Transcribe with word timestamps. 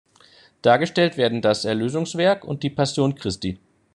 Dargestellt 0.63 1.15
werden 1.15 1.43
das 1.43 1.63
Erlösungswerk 1.63 2.43
und 2.43 2.63
die 2.63 2.71
Passion 2.71 3.13
Christi. 3.13 3.59